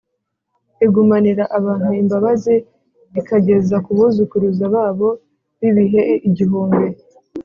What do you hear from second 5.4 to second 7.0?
b’ibihe igihumbi,